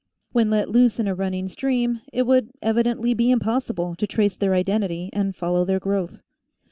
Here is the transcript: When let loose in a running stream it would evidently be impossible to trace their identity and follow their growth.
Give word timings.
When 0.31 0.49
let 0.49 0.67
loose 0.71 0.99
in 0.99 1.07
a 1.07 1.13
running 1.13 1.47
stream 1.47 2.01
it 2.11 2.23
would 2.25 2.49
evidently 2.59 3.13
be 3.13 3.29
impossible 3.29 3.93
to 3.97 4.07
trace 4.07 4.35
their 4.35 4.55
identity 4.55 5.11
and 5.13 5.35
follow 5.35 5.63
their 5.63 5.79
growth. 5.79 6.23